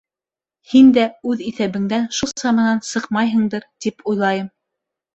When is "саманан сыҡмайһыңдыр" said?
2.45-3.71